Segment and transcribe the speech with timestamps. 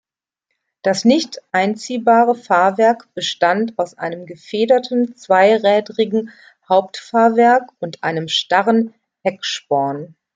[0.81, 6.31] Das nicht einziehbare Fahrwerk bestand aus einem gefederten zweirädrigen
[6.67, 10.15] Hauptfahrwerk und einem starren Hecksporn.